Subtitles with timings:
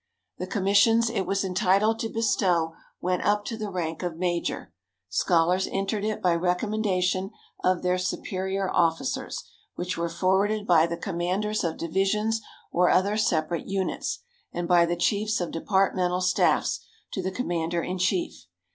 [0.39, 4.73] The commissions it was entitled to bestow went up to the rank of major.
[5.09, 7.29] Scholars entered it by recommendation
[7.63, 9.43] of their superior officers,
[9.75, 12.41] which were forwarded by the commanders of divisions
[12.71, 16.79] or other separate units, and by the chiefs of departmental staffs,
[17.13, 18.47] to the commander in chief.